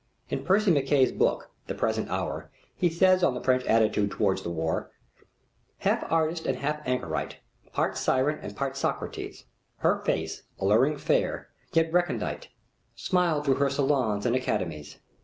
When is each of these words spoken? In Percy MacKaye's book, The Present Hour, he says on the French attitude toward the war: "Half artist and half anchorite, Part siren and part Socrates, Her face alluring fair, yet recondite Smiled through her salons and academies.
In 0.31 0.43
Percy 0.43 0.71
MacKaye's 0.71 1.11
book, 1.11 1.51
The 1.67 1.75
Present 1.75 2.09
Hour, 2.09 2.49
he 2.75 2.89
says 2.89 3.21
on 3.23 3.35
the 3.35 3.43
French 3.43 3.63
attitude 3.65 4.09
toward 4.09 4.39
the 4.39 4.49
war: 4.49 4.89
"Half 5.77 6.11
artist 6.11 6.47
and 6.47 6.57
half 6.57 6.81
anchorite, 6.87 7.37
Part 7.71 7.95
siren 7.99 8.39
and 8.41 8.55
part 8.55 8.75
Socrates, 8.75 9.45
Her 9.77 9.99
face 9.99 10.41
alluring 10.57 10.97
fair, 10.97 11.49
yet 11.71 11.93
recondite 11.93 12.47
Smiled 12.95 13.45
through 13.45 13.57
her 13.61 13.69
salons 13.69 14.25
and 14.25 14.35
academies. 14.35 14.97